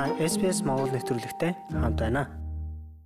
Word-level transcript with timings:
Та 0.00 0.08
SBS 0.16 0.64
Монгол 0.64 0.88
нэвтрүүлэгтэй 0.96 1.52
хамт 1.76 2.00
байна. 2.00 2.24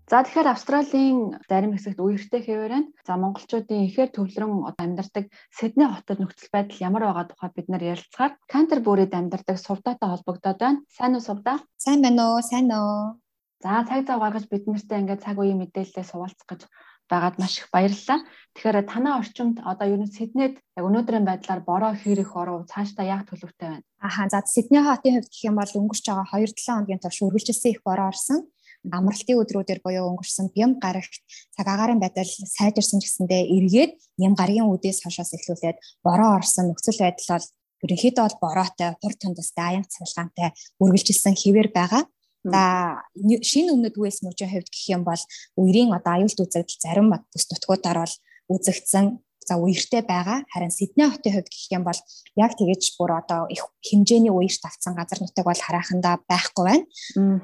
За 0.07 0.23
тэгэхээр 0.23 0.47
Австралийн 0.55 1.43
зарим 1.51 1.75
хэсэгт 1.75 1.99
үерхтэй 1.99 2.39
хэвээр 2.47 2.71
байна. 2.71 2.95
За 3.03 3.19
монголчуудын 3.19 3.91
ихээр 3.91 4.15
төвлөрөн 4.15 4.79
амьдардаг 4.79 5.27
Сидней 5.51 5.91
хотод 5.91 6.23
нөхцөл 6.23 6.55
байдал 6.55 6.79
ямар 6.87 7.03
байгаа 7.11 7.27
тухай 7.27 7.51
бид 7.51 7.67
нар 7.67 7.83
ярилцахаар 7.83 8.39
Кантербурид 8.47 9.11
амьдардаг 9.11 9.59
Сувдаатай 9.59 10.07
холбогдоод 10.07 10.59
байна. 10.63 10.87
Сайн 10.87 11.19
уу 11.19 11.27
Сувдаа? 11.27 11.59
Сайн 11.75 11.99
байна 11.99 12.31
уу? 12.31 12.39
Сайн 12.47 12.71
уу? 12.71 13.19
За 13.59 13.83
цаг 13.91 14.07
зав 14.07 14.23
гаргаж 14.23 14.47
бид 14.47 14.63
нартай 14.71 15.03
ингээд 15.03 15.25
цаг 15.27 15.35
үеийн 15.35 15.59
мэдээлэлээ 15.67 16.07
суулцах 16.07 16.47
гэж 16.47 16.63
байгаад 17.11 17.37
маш 17.39 17.59
их 17.59 17.69
баярлалаа. 17.75 18.25
Тэгэхээр 18.55 18.87
танаа 18.87 19.19
орчимд 19.21 19.59
одоо 19.65 19.87
ер 19.89 20.01
нь 20.01 20.15
Сиднейд 20.15 20.63
яг 20.79 20.85
өнөөдрийн 20.89 21.27
байдлаар 21.27 21.61
бороо 21.67 21.93
хэрэг 21.93 22.31
оров 22.33 22.71
цаашдаа 22.71 23.05
яг 23.05 23.27
төлөвтэй 23.27 23.69
байна. 23.69 23.87
Аха 24.01 24.29
за 24.31 24.43
Сидней 24.47 24.83
хотын 24.85 25.19
хувьд 25.19 25.31
гэх 25.33 25.45
юм 25.49 25.57
бол 25.59 25.73
өнгөрч 25.81 26.05
байгаа 26.07 26.27
2-7 26.39 26.65
хоногийн 26.65 27.03
турш 27.03 27.19
үргэлжилсэн 27.23 27.71
их 27.75 27.81
бороо 27.83 28.09
орсон. 28.13 28.39
Амралтын 28.85 29.41
өдрүүдээр 29.41 29.81
буюу 29.81 30.13
өнгөрсөн 30.13 30.53
бям 30.53 30.77
гарагт 30.77 31.25
цаг 31.57 31.67
агаарын 31.67 32.01
байдал 32.05 32.29
сайжирсан 32.29 33.01
гэсэндээ 33.01 33.43
эргээд 33.57 33.93
ням 34.21 34.37
гарагийн 34.37 34.69
үдээс 34.69 35.01
хойшоос 35.03 35.33
эхлүүлээд 35.41 35.81
бороо 36.05 36.37
орсон 36.37 36.69
нөхцөл 36.69 37.01
байдал 37.01 37.41
бол 37.41 37.47
ерөнхийдөө 37.85 38.25
бол 38.25 38.39
бороотой, 38.45 38.91
хур 39.01 39.15
тундастай, 39.17 39.65
аян 39.77 39.85
цалгаантай 39.89 40.53
үргэлжилсэн 40.81 41.35
хэвээр 41.37 41.69
байгаа. 41.73 42.03
За 42.45 43.01
шинэ 43.25 43.73
өмнөд 43.73 43.97
Уэлс 43.97 44.21
мужийн 44.21 44.53
хувьд 44.53 44.69
гэх 44.69 44.85
юм 44.93 45.03
бол 45.09 45.23
үерийн 45.57 45.97
одоо 45.97 46.13
аюулт 46.21 46.39
үзэгдэл 46.45 46.85
зарим 46.85 47.09
бүс 47.33 47.45
нутгуудаар 47.49 48.05
бол 48.05 48.15
үзэгдсэн 48.53 49.25
за 49.45 49.55
үертэй 49.61 50.03
байгаа. 50.03 50.45
Харин 50.53 50.73
Сидней 50.73 51.09
хотын 51.09 51.33
хувьд 51.33 51.49
гэх 51.49 51.67
юм 51.77 51.85
бол 51.85 52.01
яг 52.37 52.53
тэгэж 52.57 52.97
бүр 52.97 53.13
одоо 53.21 53.47
их 53.53 53.65
хэмжээний 53.85 54.33
үерт 54.33 54.63
авцсан 54.65 54.97
газар 54.97 55.21
нутаг 55.21 55.45
бол 55.45 55.61
харахандаа 55.61 56.21
байхгүй 56.29 56.65
байна. 56.65 56.85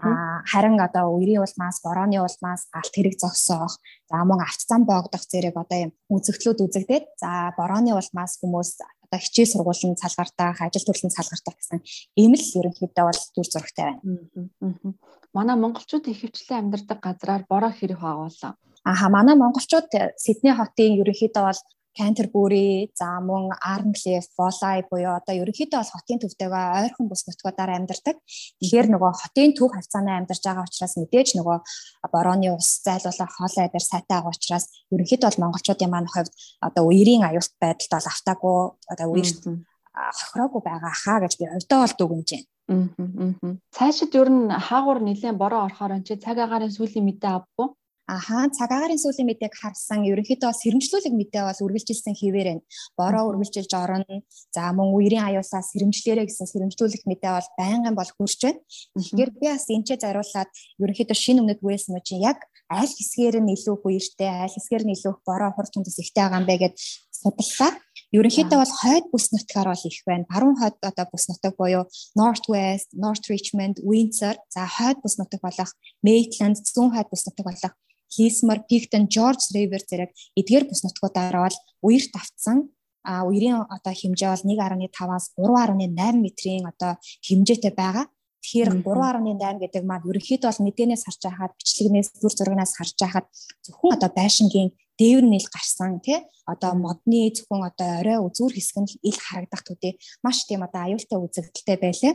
Аа 0.04 0.40
харин 0.48 0.80
одоо 0.80 1.16
үерийн 1.16 1.44
улмаас, 1.44 1.80
борооны 1.84 2.20
улмаас 2.20 2.68
галт 2.72 2.94
хэрэг 2.96 3.16
зогсоох, 3.20 3.76
за 4.08 4.24
мөн 4.24 4.40
авч 4.40 4.60
зам 4.64 4.84
боогдох 4.88 5.24
зэрэг 5.28 5.56
одоо 5.56 5.78
юм 5.88 5.92
үзэгдлүүд 6.08 6.64
үзэгдээд 6.64 7.04
за 7.20 7.52
борооны 7.56 7.92
улмаас 7.92 8.40
хүмүүс 8.40 8.80
одоо 9.10 9.20
хичээл 9.20 9.52
сургуулийн 9.52 9.98
цалгартаа, 9.98 10.54
ажил 10.54 10.86
төрлийн 10.86 11.10
цалгартаа 11.10 11.54
гэсэн 11.58 11.78
ийм 12.14 12.32
л 12.38 12.46
ерөнхийдөө 12.58 13.04
бол 13.10 13.20
дүр 13.34 13.48
зурагтай 13.50 13.84
байна. 13.90 14.94
Манай 15.34 15.56
монголчууд 15.58 16.06
их 16.06 16.22
хвчлэн 16.22 16.70
амьдардаг 16.70 16.98
газраар 17.02 17.42
бороо 17.50 17.74
хэрэг 17.74 17.98
хаагуулсан. 17.98 18.54
Аха 18.86 19.08
манай 19.10 19.34
монголчууд 19.34 19.90
Сидней 20.14 20.54
хотын 20.54 20.94
ерөнхийдөө 21.02 21.42
бол 21.42 21.60
Canterbury, 21.98 22.90
за 22.94 23.20
мөн 23.20 23.50
Arncliffe, 23.58 24.30
Volay 24.38 24.84
буюу 24.90 25.16
одоо 25.18 25.34
ерөнхийдөө 25.34 25.78
бол 25.80 25.94
хотын 25.94 26.18
төвтэйгээ 26.22 26.66
ойрхон 26.80 27.06
бус 27.10 27.22
нутгуудаар 27.26 27.70
амьдардаг. 27.76 28.16
Тэгэхээр 28.62 28.86
нөгөө 28.94 29.12
хотын 29.22 29.50
төв 29.58 29.74
хавцаанаа 29.74 30.16
амьдарч 30.22 30.42
байгаа 30.46 30.66
учраас 30.68 30.94
мэдээж 30.96 31.28
нөгөө 31.38 31.58
борооны 32.14 32.54
ус 32.54 32.68
зайлуулах 32.86 33.32
хоол 33.34 33.56
айдар 33.58 33.84
сайтай 33.84 34.16
байгаа 34.22 34.34
учраас 34.34 34.64
ерөнхийдөө 34.94 35.28
бол 35.28 35.42
монголчуудын 35.42 35.90
маань 35.90 36.12
хувьд 36.14 36.32
одоо 36.62 36.82
үерийн 36.86 37.26
аюулт 37.26 37.54
байдалд 37.58 37.92
бол 37.94 38.06
автаагүй 38.12 38.58
одоо 38.92 39.06
үерт 39.10 39.42
хохироогүй 40.18 40.62
байгаа 40.62 40.94
хаа 40.94 41.18
гэж 41.24 41.32
би 41.38 41.44
хувьдаа 41.50 41.78
бол 41.82 41.96
дүгнэж 41.98 42.28
байна. 42.30 42.48
Цаашид 43.74 44.14
ер 44.14 44.30
нь 44.30 44.46
хаагур 44.46 45.02
нэлээд 45.02 45.36
бороо 45.42 45.66
орохоор 45.66 45.98
энэ 45.98 46.22
цаг 46.22 46.38
агаарын 46.38 46.70
сүүлийн 46.70 47.06
мэдээ 47.06 47.32
авбуу. 47.34 47.74
Аха 48.10 48.50
цаг 48.50 48.70
агаарын 48.74 48.98
сүүлийн 48.98 49.30
мэдээг 49.30 49.54
харсан 49.54 50.02
ерөнхийдөө 50.02 50.50
сэрэмжлүүлэг 50.50 51.14
мэдээ 51.14 51.42
бол 51.46 51.62
үргэлжилсэн 51.62 52.14
хэвээр 52.18 52.48
байна. 52.50 52.66
Бороо 52.98 53.24
үргэлжилж 53.30 53.70
орно. 53.70 54.26
За 54.50 54.74
мөн 54.74 54.90
үерийн 54.98 55.30
аюулсаа 55.30 55.62
сэрэмжлээрэ 55.62 56.26
гэсэн 56.26 56.50
сэрэмжлүүлэх 56.50 57.06
мэдээ 57.06 57.32
бол 57.38 57.48
байнгын 57.54 57.94
бол 57.94 58.10
хүрч 58.10 58.40
байна. 58.42 58.58
Тэгэхээр 58.98 59.30
би 59.38 59.46
бас 59.54 59.66
энэ 59.70 59.86
ч 59.86 59.88
зариулаад 60.02 60.50
ерөнхийдөө 60.82 61.18
шинэ 61.22 61.38
өмнөд 61.38 61.62
Уэлс 61.62 61.86
мужийн 61.86 62.26
яг 62.26 62.38
аль 62.66 62.90
хэсгээр 62.90 63.36
нь 63.46 63.54
илүү 63.54 63.76
үертэй, 63.78 64.30
аль 64.42 64.54
хэсгээр 64.58 64.84
нь 64.90 64.94
илүү 64.98 65.14
бороо 65.22 65.54
хурц 65.54 65.70
хүндэс 65.70 66.02
ихтэй 66.02 66.26
байгаа 66.26 66.42
юм 66.42 66.46
бэ 66.50 66.56
гэд 66.66 66.74
судаллаа. 67.14 67.78
Ерөнхийдөө 68.10 68.58
бол 68.58 68.74
хойд 68.82 69.06
бүс 69.14 69.30
нутгаар 69.30 69.70
бол 69.70 69.86
их 69.86 70.02
байна. 70.02 70.26
Баруун 70.26 70.58
хойд 70.58 70.74
одоо 70.82 71.06
бүс 71.14 71.30
нутаг 71.30 71.54
буюу 71.54 71.86
North 72.18 72.46
West, 72.50 72.90
North 72.98 73.30
Richmond, 73.30 73.78
Windsor, 73.86 74.34
за 74.50 74.66
хойд 74.66 74.98
бүс 74.98 75.14
нутаг 75.14 75.38
болох 75.46 75.70
Maitland, 76.02 76.58
зүүн 76.58 76.90
хойд 76.90 77.06
бүс 77.06 77.22
нутаг 77.30 77.46
болох 77.46 77.74
Хийсмар, 78.10 78.66
Пиктон, 78.68 79.06
Жорж 79.06 79.54
Ривер 79.54 79.82
зэрэг 79.86 80.10
эдгээр 80.36 80.64
бүс 80.68 80.82
нутгуудаараа 80.84 81.48
бол 81.48 81.58
үерт 81.86 82.12
автсан. 82.18 82.74
А 83.06 83.24
үерийн 83.24 83.64
одоо 83.64 83.94
хэмжээ 83.96 84.28
бол 84.28 84.44
1.5-аас 84.44 85.32
3.8 85.38 86.20
метрийн 86.20 86.68
одоо 86.68 87.00
хэмжээтэй 87.24 87.72
байгаа. 87.72 88.06
Тэгэхээр 88.40 88.84
3.8 88.84 89.60
гэдэг 89.60 89.82
маань 89.84 90.04
ерөнхийдөө 90.08 90.48
бол 90.48 90.64
мэдээнээс 90.64 91.04
харж 91.04 91.20
байхад 91.28 91.52
бичлэгнээс 91.60 92.08
зүр 92.20 92.32
зурагнаас 92.32 92.72
харж 92.76 92.96
байхад 93.00 93.26
зөвхөн 93.64 93.96
одоо 93.96 94.10
байшингийн 94.16 94.70
дээвэр 95.00 95.26
нь 95.28 95.36
ил 95.40 95.48
гарсан 95.52 96.00
тий 96.04 96.18
одоо 96.48 96.72
модны 96.84 97.32
зөвхөн 97.36 97.68
одоо 97.68 97.88
орой 98.00 98.18
үзүүр 98.24 98.52
хэсэг 98.56 98.76
нь 98.80 98.92
ил 99.08 99.18
харагдах 99.20 99.62
төдий 99.64 99.92
маш 100.24 100.44
тийм 100.48 100.64
одоо 100.64 100.80
аюултай 100.88 101.18
үзэгдэлтэй 101.20 101.78
байлаа. 101.80 102.14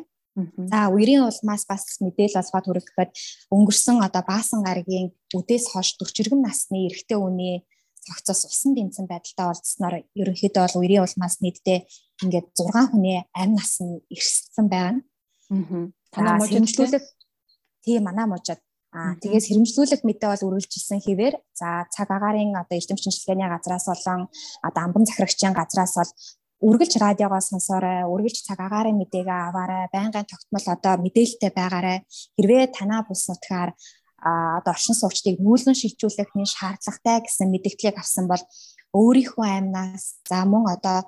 За 0.70 0.92
үерийн 0.92 1.24
улмаас 1.30 1.64
бас 1.64 1.98
мэдээлэл 2.04 2.42
олгоод 2.44 2.66
хүргэхэд 2.68 3.12
өнгөрсөн 3.56 4.04
одоо 4.04 4.24
баасан 4.28 4.68
гарагийн 4.68 5.16
үдээс 5.38 5.66
хойш 5.72 6.00
40 6.00 6.22
иргэн 6.22 6.42
насны 6.42 6.88
эрэгтэй 6.88 7.18
хүний 7.20 7.56
цогцос 8.06 8.46
усан 8.48 8.72
дэмцэн 8.78 9.06
байдалтай 9.10 9.48
олдсноор 9.52 9.96
ерөнхийдөө 10.16 10.64
бол 10.64 10.80
үерийн 10.80 11.06
улмаас 11.06 11.36
нийтдээ 11.42 11.80
ингээд 12.24 12.48
6 12.54 12.94
хүний 12.94 13.20
амь 13.34 13.56
нас 13.58 13.82
нь 13.82 14.00
ирсэн 14.14 14.66
байна. 14.70 15.00
Аа. 15.52 15.92
Танаа 16.14 16.38
мужидлүүлэх 16.40 17.06
тийм 17.84 18.04
манаа 18.06 18.28
мужид 18.30 18.62
Аа 18.96 19.12
тэгээс 19.20 19.52
хэрэмжлүүлэх 19.52 20.02
мэдээ 20.08 20.30
бол 20.32 20.48
үргэлжилсэн 20.56 21.04
хэвээр 21.04 21.36
за 21.60 21.84
цаг 21.92 22.08
агаарын 22.16 22.56
одоо 22.56 22.80
эрдэм 22.80 22.96
шинжилгээний 22.96 23.50
газраас 23.52 23.86
болон 23.92 24.32
одоо 24.64 24.82
амбан 24.88 25.04
захирагчийн 25.04 25.52
газраас 25.52 26.00
бол 26.00 26.12
үргэлж 26.64 26.94
радиогоо 27.04 27.42
сонсоорой, 27.44 28.08
үргэлж 28.08 28.48
цаг 28.48 28.60
агаарын 28.64 28.96
мэдээгээ 28.96 29.40
аваарай, 29.52 29.92
байнгын 29.92 30.24
тогтмол 30.32 30.66
одоо 30.72 30.94
мэдээлэлтэй 31.04 31.52
байгаарай. 31.52 31.98
Хэрвээ 32.40 32.72
танаа 32.72 33.04
бус 33.04 33.28
нутгаар 33.28 33.76
одоо 34.26 34.72
оршин 34.74 34.98
суугчдыг 34.98 35.38
нүүлгэн 35.38 35.78
шилжүүлэхний 35.78 36.50
шаардлагатай 36.50 37.18
гэсэн 37.22 37.48
мэдээллийг 37.54 37.96
авсан 38.02 38.26
бол 38.26 38.42
өөрийнхөө 38.98 39.48
амнаас 39.60 40.18
за 40.26 40.42
мөн 40.50 40.66
одоо 40.76 41.06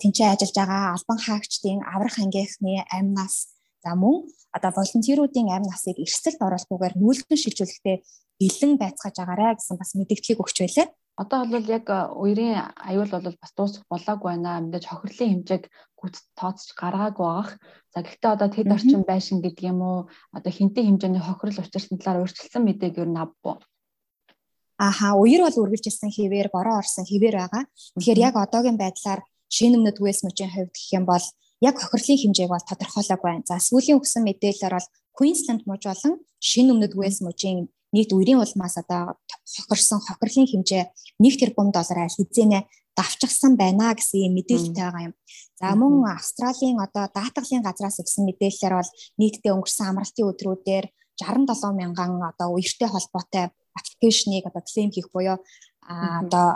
тэнцээ 0.00 0.36
ажиллаж 0.36 0.56
байгаа 0.60 0.82
албан 0.92 1.18
хаагчдын 1.24 1.80
аврах 1.94 2.16
ангийнхны 2.20 2.84
амнаас 2.92 3.56
за 3.80 3.92
мөн 3.96 4.28
одоо 4.56 4.70
волонтеруудын 4.76 5.48
амь 5.56 5.68
насыг 5.70 5.96
эрсдэлд 6.04 6.40
оруулахгүйгээр 6.46 6.94
нүүлгэн 7.00 7.40
шилжүүлэхдээ 7.40 7.96
бэлэн 8.40 8.72
байцгааж 8.82 9.16
агаарай 9.20 9.56
гэсэн 9.56 9.76
бас 9.80 9.90
мэдээллийг 9.96 10.38
өгч 10.44 10.56
байлаа. 10.60 10.86
Одоо 11.16 11.48
бол 11.48 11.64
яг 11.64 11.88
үерийн 11.88 12.76
аюул 12.76 13.08
бол 13.08 13.32
бас 13.40 13.52
дуусах 13.56 13.84
болоогүй 13.88 14.36
байна. 14.36 14.60
Мэдээж 14.60 14.84
хохирлын 14.84 15.30
хэмжээг 15.32 15.64
гүц 15.96 16.16
тооцож 16.36 16.76
гаргаагүй 16.76 17.24
байх. 17.24 17.50
За 17.92 18.04
гэхдээ 18.04 18.34
одоо 18.36 18.48
тэд 18.52 18.68
орчин 18.68 19.02
байшин 19.08 19.40
гэдэг 19.40 19.64
юм 19.72 19.80
уу? 19.80 19.98
Одоо 20.36 20.52
хинтээ 20.52 20.84
хэмжээний 20.84 21.24
хохирол 21.24 21.64
учирсан 21.64 21.96
талаар 21.96 22.20
өөрчлөсөн 22.20 22.62
мэдээг 22.68 23.00
юу 23.00 23.08
навбуу. 23.08 23.64
Аха, 24.76 25.16
үер 25.16 25.40
бол 25.40 25.56
үргэлжилсэн 25.56 26.12
хэвээр 26.12 26.52
бороо 26.52 26.84
орсон 26.84 27.08
хэвээр 27.08 27.36
байгаа. 27.40 27.64
Тэгэхээр 27.96 28.20
яг 28.28 28.34
одоогийн 28.36 28.76
байдлаар 28.76 29.24
шинэ 29.48 29.80
өмнөд 29.80 29.96
Уэлс 29.96 30.20
мужийн 30.20 30.52
хувьд 30.52 30.76
гэх 30.76 30.92
юм 31.00 31.08
бол 31.08 31.26
яг 31.64 31.80
хохирлын 31.80 32.20
хэмжээг 32.20 32.52
бол 32.52 32.68
тодорхойлоогүй 32.68 33.28
байна. 33.32 33.48
За 33.48 33.56
сүүлийн 33.56 33.96
өгсөн 33.96 34.22
мэдээлэлээр 34.28 34.76
бол 34.76 34.88
Queensland 35.16 35.62
муж 35.64 35.82
болон 35.88 36.20
шинэ 36.44 36.76
өмнөд 36.76 36.92
Уэлс 36.92 37.24
мужийн 37.24 37.72
нийт 37.96 38.12
үерийн 38.12 38.44
улмаас 38.44 38.76
одоо 38.76 39.16
хохирсон 39.56 40.00
хохирлын 40.04 40.46
хэмжээ 40.52 40.84
1 41.18 41.40
тэрбум 41.40 41.72
доллараар 41.72 42.12
хизээнэ 42.12 42.68
давчгсан 42.96 43.52
байна 43.56 43.96
гэсэн 43.96 44.32
мэдээлэлтэй 44.36 44.84
байгаа 44.84 45.06
юм. 45.08 45.14
За 45.60 45.72
мөн 45.80 45.94
Австралийн 46.16 46.76
одоо 46.80 47.04
даатгалын 47.16 47.64
газраас 47.64 48.00
өгсөн 48.00 48.24
мэдээлэлээр 48.28 48.74
бол 48.76 48.90
нийтдээ 49.20 49.52
өнгөрсөн 49.56 49.88
амралтын 49.88 50.28
өдрүүдээр 50.30 50.86
67 51.16 51.80
мянган 51.80 52.20
одоо 52.20 52.48
үертэй 52.56 52.88
холбоотой 52.92 53.44
аппликейшнийг 53.78 54.44
одоо 54.48 54.62
клейм 54.64 54.90
хийх 54.92 55.08
буюу 55.12 55.40
а 55.86 56.20
одоо 56.26 56.48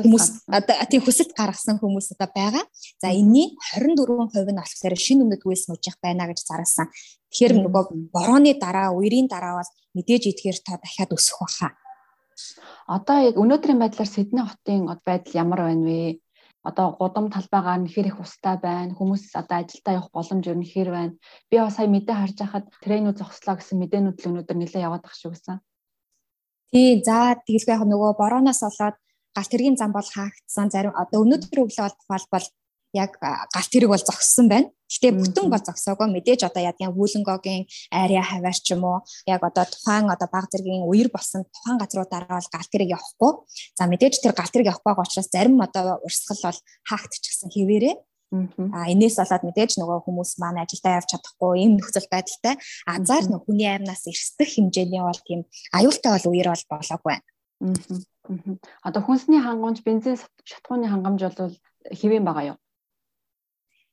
хүмүүс 0.00 0.48
одоо 0.48 0.74
тийм 0.88 1.02
хүсэлт 1.04 1.36
гаргасан 1.36 1.76
хүмүүс 1.76 2.16
одоо 2.16 2.28
байгаа. 2.32 2.64
За 3.02 3.12
энэний 3.12 3.52
24% 3.76 4.48
нь 4.48 4.56
болохоор 4.56 4.96
шинэ 4.96 5.22
өмнөд 5.24 5.44
үйлс 5.44 5.68
мужих 5.68 6.00
байна 6.00 6.24
гэж 6.24 6.40
зарласан. 6.40 6.88
Тэгэхээр 7.30 7.54
нөгөө 7.60 7.84
борооны 8.12 8.56
дараа, 8.56 8.96
үерийн 8.96 9.28
дараа 9.28 9.60
бол 9.60 9.70
мэдээж 9.96 10.32
эдгээр 10.32 10.58
та 10.64 10.80
дахиад 10.80 11.12
өсөх 11.12 11.36
баха. 11.44 11.76
Одоо 12.88 13.16
яг 13.28 13.36
өнөөдрийн 13.36 13.80
байдлаар 13.80 14.08
Сидней 14.08 14.44
хотын 14.48 14.88
байдал 15.04 15.36
ямар 15.36 15.60
байна 15.68 15.84
вэ? 15.84 16.20
одоо 16.62 16.94
гудам 16.98 17.26
талбайгаар 17.30 17.82
нэхэр 17.82 18.06
их 18.06 18.20
устай 18.22 18.56
байна. 18.56 18.94
Хүмүүс 18.94 19.34
одоо 19.34 19.58
ажилдаа 19.58 19.98
явах 19.98 20.14
боломж 20.14 20.46
юу 20.46 20.56
нэхэр 20.58 20.90
байна. 20.94 21.14
Би 21.50 21.58
бас 21.58 21.74
сая 21.76 21.90
мэдээ 21.90 22.14
харж 22.14 22.36
байхад 22.38 22.66
тренинг 22.82 23.18
зогслоо 23.18 23.58
гэсэн 23.58 23.76
мэдээнүүд 23.82 24.18
л 24.22 24.28
өнөөдөр 24.30 24.56
нэлээд 24.58 24.86
яваад 24.86 25.04
ах 25.06 25.14
шүү 25.18 25.34
гэсэн. 25.34 25.58
Тий, 26.72 27.02
за 27.04 27.36
тэгэлгүй 27.44 27.74
яг 27.76 27.84
нөгөө 27.84 28.16
борооноос 28.16 28.64
болоод 28.64 28.96
галт 29.36 29.50
тэргийн 29.52 29.76
зам 29.76 29.92
бол 29.92 30.08
хаагдсан. 30.08 30.72
Зарим 30.72 30.96
одоо 30.96 31.20
өнөөдөр 31.20 31.68
өглөө 31.68 31.92
бол 32.08 32.24
бол 32.32 32.46
яг 32.96 33.16
галт 33.20 33.70
тэрэг 33.72 33.92
бол 33.92 34.00
зогссон 34.00 34.48
байна. 34.48 34.72
Гэтэ 34.88 35.12
бүтэн 35.16 35.52
бол 35.52 35.60
зогсоогоо 35.68 36.08
мэдээж 36.08 36.48
одоо 36.48 36.64
ядгийн 36.64 36.96
вүүлэнгогийн 36.96 37.68
ария 37.92 38.24
хаваар 38.24 38.56
ч 38.56 38.72
юм 38.72 38.84
уу 38.84 39.04
яг 39.28 39.40
одоо 39.44 39.64
тухайн 39.68 40.08
одоо 40.08 40.28
баг 40.32 40.48
зэргийн 40.52 40.84
үер 40.88 41.08
болсон 41.12 41.44
тухайн 41.48 41.76
газруудаараа 41.80 42.40
бол 42.40 42.52
галт 42.52 42.70
тэрэг 42.72 42.92
явахгүй. 42.96 43.32
За 43.76 43.88
мэдээж 43.88 44.20
тэр 44.20 44.32
галт 44.36 44.52
тэрэг 44.52 44.68
явахгүй 44.72 44.92
байгаа 44.92 45.08
учраас 45.08 45.32
зарим 45.32 45.60
одоо 45.60 46.00
урсгал 46.04 46.40
бол 46.44 46.60
хаагдчихсан 46.88 47.48
хэвээрээ 47.52 47.94
А 48.72 48.88
энэс 48.88 49.20
болоод 49.20 49.44
мэдээж 49.44 49.76
нөгөө 49.76 49.98
хүмүүс 50.08 50.40
маань 50.40 50.62
ажилдаа 50.64 50.96
явж 50.98 51.08
чадахгүй 51.12 51.52
ийм 51.60 51.76
нөхцөл 51.76 52.08
байдалтай 52.08 52.56
анзаар 52.88 53.28
нөгөө 53.28 53.44
хүний 53.44 53.68
амнаас 53.68 54.08
эрсдэх 54.08 54.48
хэмжээний 54.56 55.04
бол 55.04 55.20
тийм 55.28 55.40
аюултай 55.76 56.10
бол 56.16 56.32
үер 56.32 56.48
бол 56.48 56.64
болоогүй 56.72 57.12
байна. 57.12 57.26
Одоо 58.80 59.02
хүнсний 59.04 59.40
хангамж, 59.44 59.84
бензин 59.84 60.16
шатхууны 60.48 60.88
хангамж 60.88 61.20
бол 61.28 61.52
хэвэн 61.92 62.24
байгаа 62.24 62.56
юу? 62.56 62.58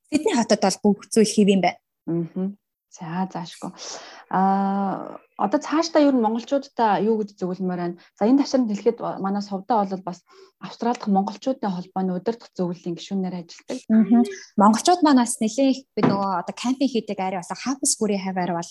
Сидней 0.08 0.34
хотод 0.34 0.60
бол 0.64 0.78
бүх 0.82 0.98
зүйл 1.12 1.28
хэвэн 1.28 1.60
байна. 1.60 1.78
За 2.90 3.28
заашгүй. 3.30 3.70
Аа 4.34 5.22
одоо 5.38 5.60
цаашдаа 5.62 6.02
ер 6.02 6.14
нь 6.14 6.24
монголчуудаа 6.26 6.98
юу 6.98 7.22
гэж 7.22 7.38
зөвлөмөр 7.38 7.80
байна. 7.80 8.00
За 8.18 8.26
энэ 8.26 8.42
ташаанд 8.42 8.66
хэлэхэд 8.66 8.98
манай 9.22 9.42
сувдаа 9.46 9.86
бол 9.86 10.02
бас 10.02 10.26
Австрали 10.58 10.98
дахь 10.98 11.08
монголчуудын 11.08 11.70
холбооны 11.70 12.12
удирдах 12.18 12.50
зөвлөлийн 12.52 12.98
гишүүнээр 12.98 13.38
ажилладаг. 13.40 13.78
Монголчууд 14.58 15.00
манаас 15.06 15.38
нэлээд 15.38 15.70
их 15.70 15.80
би 15.94 16.02
нөгөө 16.02 16.30
одоо 16.42 16.54
кампинг 16.58 16.90
хийдэг 16.90 17.18
ари 17.22 17.38
болоо 17.38 17.58
хапс 17.62 17.94
бүрийн 17.96 18.24
хаваар 18.26 18.52
бол 18.58 18.70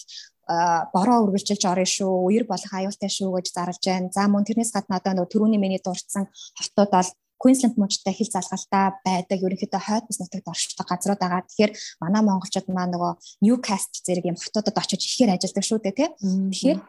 бороо 0.93 1.17
үргэлжилж 1.25 1.63
орно 1.65 1.87
шүү, 1.87 2.11
үер 2.27 2.43
болох 2.43 2.71
аюултай 2.75 3.09
шүү 3.09 3.29
гэж 3.39 3.47
зарлж 3.55 3.83
байна. 3.87 4.13
За 4.13 4.27
мөн 4.27 4.45
тэрнээс 4.45 4.75
гадна 4.75 4.99
одоо 4.99 5.13
нөгөө 5.15 5.31
түрүүний 5.33 5.61
миний 5.63 5.81
дурдсан 5.81 6.29
хотууд 6.59 6.91
бол 6.93 7.09
Queensland 7.39 7.75
мужтай 7.79 8.13
хил 8.13 8.27
залгалтай 8.27 8.99
байдаг 9.07 9.39
ерөнхийдөө 9.39 9.81
хойд 9.81 10.05
бус 10.07 10.19
нутагт 10.19 10.51
оршдог 10.51 10.87
газрууд 10.87 11.19
байгаа. 11.23 11.47
Тэгэхээр 11.47 11.71
манай 12.03 12.21
монголчууд 12.27 12.67
маань 12.67 12.93
нөгөө 12.93 13.11
Newcastle 13.43 14.03
зэрэг 14.03 14.25
юм 14.27 14.37
хотуудад 14.37 14.75
очиж 14.75 15.01
ихээр 15.07 15.33
ажилладаг 15.39 15.63
шүү 15.63 15.79
дээ 15.79 15.95
тий. 15.95 16.09
Тэгэхээр 16.19 16.79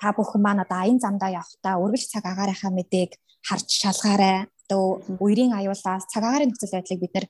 та 0.00 0.08
бүхэн 0.16 0.40
маань 0.40 0.62
одоо 0.64 0.78
аян 0.80 0.98
замдаа 0.98 1.30
явахдаа 1.40 1.76
үргэлж 1.82 2.08
цаг 2.08 2.24
агаарынхаа 2.24 2.72
мэдээг 2.72 3.12
харж 3.44 3.68
шалгаарай. 3.68 4.48
Одоо 4.68 5.04
үерийн 5.20 5.52
аюулаас 5.52 6.04
цаг 6.08 6.22
агаарын 6.24 6.50
нөхцөл 6.52 6.72
байдлыг 6.72 7.00
бид 7.04 7.14
нэр 7.14 7.26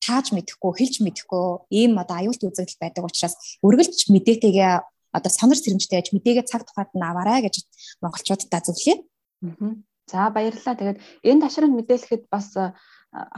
тааж 0.00 0.30
мэдэхгүй, 0.30 0.72
хэлж 0.76 0.94
мэдэхгүй 1.02 1.44
ийм 1.74 1.98
одоо 1.98 2.16
аюулт 2.20 2.42
үзэгдэл 2.46 2.80
байдаг 2.80 3.04
учраас 3.08 3.34
үргэлж 3.66 4.08
мэдээтэйгээ 4.14 4.72
одоо 5.16 5.30
сонор 5.32 5.58
сэрэмжтэйж 5.58 6.12
мэдээгээ 6.14 6.44
цаг 6.46 6.62
тухайд 6.68 6.92
нь 6.94 7.02
аваарай 7.02 7.42
гэж 7.42 7.64
монголчуудад 8.04 8.64
зөвлөе. 8.68 8.94
Аа. 9.42 9.74
За 10.10 10.30
баярлалаа. 10.30 10.74
Тэгээд 10.78 10.98
энэ 11.28 11.42
ташранд 11.42 11.74
мэдээлэхэд 11.76 12.22
бас 12.30 12.48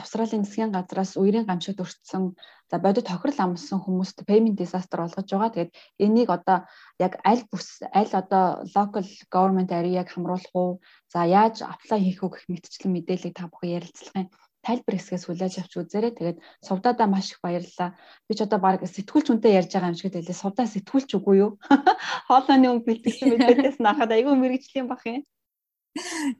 Австралийн 0.00 0.44
засгийн 0.44 0.72
газраас 0.74 1.12
үерийн 1.20 1.46
гамшигт 1.46 1.82
өртсөн 1.84 2.34
за 2.70 2.76
бодит 2.84 3.06
тохирол 3.08 3.40
амссан 3.44 3.78
хүмүүст 3.82 4.18
payment 4.28 4.58
disaster 4.58 4.98
болгож 5.00 5.28
байгаа. 5.30 5.54
Тэгээд 5.54 5.72
энийг 6.04 6.28
одоо 6.36 6.58
яг 6.98 7.12
аль 7.30 7.44
бүс 7.50 7.68
аль 8.00 8.14
одоо 8.20 8.44
local 8.74 9.06
government 9.34 9.70
area-г 9.78 10.08
хамруулах 10.10 10.54
уу? 10.60 10.70
За 11.12 11.20
яаж 11.22 11.56
apply 11.72 11.98
хийх 12.02 12.20
үү 12.24 12.30
гэх 12.32 12.44
мэтчлэн 12.50 12.92
мэдээллийг 12.94 13.34
та 13.36 13.46
бүхэн 13.46 13.76
ярилцлагын 13.78 14.28
тайлбар 14.66 14.96
хэсгээс 14.98 15.24
хүлээж 15.26 15.54
авч 15.62 15.72
үзээрэй. 15.78 16.12
Тэгээд 16.16 16.38
сувдаадаа 16.66 17.06
маш 17.06 17.30
их 17.32 17.40
баярлалаа. 17.44 17.90
Би 18.26 18.32
ч 18.34 18.42
одоо 18.42 18.58
баг 18.58 18.82
сэтгүүлч 18.82 19.26
үнтэй 19.30 19.56
ярьж 19.58 19.70
байгаа 19.72 19.92
юм 19.92 19.98
шиг 19.98 20.10
хэлээ. 20.10 20.42
Сувдаа 20.42 20.66
сэтгүүлч 20.66 21.10
үгүй 21.14 21.36
юу? 21.44 21.50
Хоолойны 22.28 22.66
өнгө 22.72 22.86
бэлтгэсэн 22.88 23.26
мэдээлэлээс 23.30 23.78
нахад 23.78 24.10
айгүй 24.12 24.34
мэрэгжлийн 24.34 24.90
бах 24.90 25.06
юм. 25.06 25.22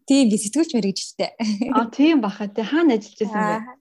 Тийм 0.08 0.31
би 0.31 0.37
сэтгүүлч 0.38 0.72
мэрэгжтэй. 0.75 1.31
А 1.75 1.87
тийм 1.90 2.20
баха 2.20 2.49
тий 2.49 2.64
хаана 2.64 2.96
ажиллаж 2.96 3.19
байсан 3.22 3.44
бэ? 3.44 3.78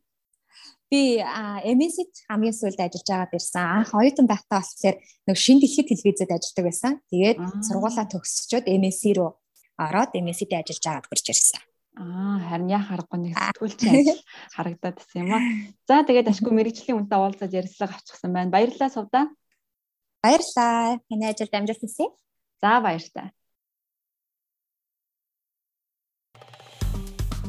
Би 0.87 1.19
MSC-д 1.19 2.31
хамгийн 2.31 2.55
сүүлд 2.55 2.79
ажиллаж 2.79 3.07
байгаад 3.07 3.35
ирсэн. 3.35 3.63
Анх 3.83 3.91
оюутан 3.91 4.27
байхдаа 4.27 4.63
болохоор 4.63 4.95
нэг 5.27 5.35
шин 5.35 5.59
дэлхийд 5.59 5.91
телевизэд 5.91 6.31
ажилладаг 6.31 6.65
байсан. 6.65 6.93
Тэгээд 7.11 7.37
сургуулаа 7.67 8.07
төгсчөөд 8.07 8.71
MSC 8.71 9.19
рүү 9.19 9.29
ороод 9.75 10.11
MSC-д 10.15 10.55
ажиллаж 10.55 10.83
байгаад 10.87 11.09
гэрч 11.11 11.27
ирсэн. 11.35 11.61
Аа 11.97 12.37
харин 12.45 12.69
яа 12.69 12.83
харахгүй 12.85 13.19
нэг 13.19 13.33
сэтгүүлч 13.35 13.81
ажил 13.89 14.21
харагдаад 14.53 14.95
байсан 15.01 15.17
юм 15.25 15.31
аа. 15.33 15.43
За 15.89 16.05
тэгээд 16.05 16.31
ашгүй 16.31 16.53
мэрэгжлийн 16.53 16.99
үнтэй 17.03 17.17
уулзаж 17.17 17.51
ярилцлага 17.51 17.97
авчихсан 17.97 18.31
байна. 18.31 18.53
Баярлалаа 18.53 18.89
сувда. 18.93 19.19
Баярлалаа. 20.21 21.01
Таны 21.09 21.25
ажилд 21.25 21.53
амжилт 21.57 21.81
хүсье. 21.81 22.13
За 22.61 22.79
баярлалаа. 22.85 23.33